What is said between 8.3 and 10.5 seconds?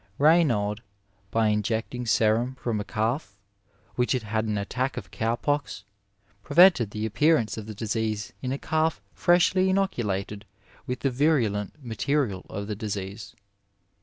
in a calf freshly inoculated